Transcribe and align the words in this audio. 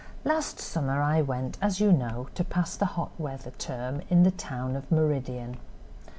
"Last 0.23 0.57
summer 0.59 0.99
I 0.99 1.21
went, 1.21 1.59
as 1.61 1.79
you 1.79 1.91
know, 1.91 2.27
to 2.33 2.43
pass 2.43 2.75
the 2.75 2.87
hot 2.97 3.11
weather 3.19 3.51
term 3.51 4.01
in 4.09 4.23
the 4.23 4.31
town 4.31 4.75
of 4.75 4.91
Meridian. 4.91 5.57